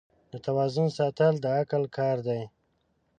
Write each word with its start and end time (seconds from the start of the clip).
د 0.31 0.33
توازن 0.45 0.87
ساتل 0.97 1.33
د 1.39 1.45
عقل 1.59 1.83
کار 1.97 2.17
دی. 2.27 2.41